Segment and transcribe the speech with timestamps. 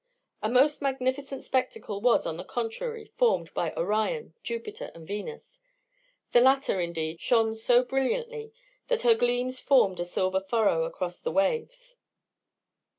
[0.41, 5.59] A most magnificent spectacle was, on the contrary, formed by Orion, Jupiter, and Venus;
[6.31, 8.51] the latter, indeed, shone so brilliantly
[8.87, 11.97] that her gleams formed a silver furrow across the waves.